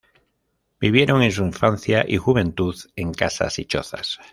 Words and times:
vivieron 0.79 1.21
en 1.21 1.31
su 1.31 1.43
infancia 1.45 2.03
y 2.07 2.17
juventud 2.17 2.75
en 2.95 3.13
casas 3.13 3.59
y 3.59 3.65
chozas 3.65 4.17